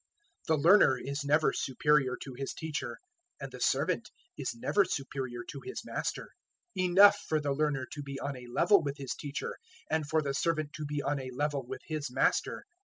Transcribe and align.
010:024 0.47 0.47
"The 0.47 0.63
learner 0.67 0.97
is 0.97 1.23
never 1.23 1.53
superior 1.53 2.17
to 2.23 2.33
his 2.33 2.55
teacher, 2.55 2.97
and 3.39 3.51
the 3.51 3.61
servant 3.61 4.09
is 4.35 4.55
never 4.55 4.83
superior 4.83 5.43
to 5.47 5.61
his 5.63 5.83
master. 5.85 6.31
010:025 6.75 6.85
Enough 6.89 7.19
for 7.29 7.39
the 7.39 7.53
learner 7.53 7.85
to 7.91 8.01
be 8.01 8.19
on 8.19 8.35
a 8.35 8.47
level 8.47 8.81
with 8.81 8.97
his 8.97 9.13
teacher, 9.13 9.59
and 9.91 10.07
for 10.09 10.23
the 10.23 10.33
servant 10.33 10.73
to 10.73 10.85
be 10.87 11.03
on 11.03 11.19
a 11.19 11.29
level 11.29 11.67
with 11.67 11.81
his 11.85 12.09
master. 12.09 12.65